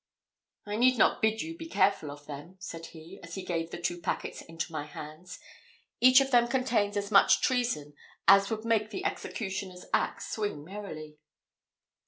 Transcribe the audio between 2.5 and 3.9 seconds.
said he, as he gave the